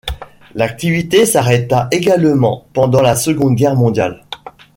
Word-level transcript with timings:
L'activité 0.55 1.27
s'arrêta 1.27 1.87
également 1.91 2.65
pendant 2.73 3.03
la 3.03 3.15
Seconde 3.15 3.53
Guerre 3.55 3.75
mondiale. 3.75 4.25